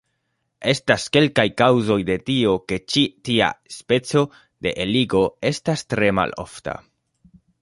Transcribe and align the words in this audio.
Estas 0.71 1.03
kelkaj 1.17 1.43
kaŭzoj 1.61 1.97
de 2.07 2.15
tio 2.29 2.55
ke 2.73 2.79
ĉi 2.93 3.03
tia 3.29 3.51
speco 3.77 4.25
de 4.67 4.73
eligo 4.87 5.23
estas 5.53 5.89
tre 5.95 6.11
malofta. 6.23 6.79